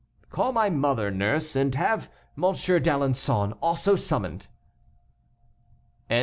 "Call 0.31 0.51
my 0.51 0.67
mother, 0.71 1.11
nurse, 1.11 1.55
and 1.55 1.75
have 1.75 2.09
Monsieur 2.35 2.79
d'Alençon 2.79 3.55
also 3.61 3.95
summoned." 3.95 4.47